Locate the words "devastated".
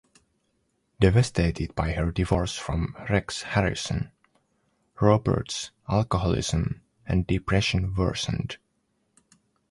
0.99-1.75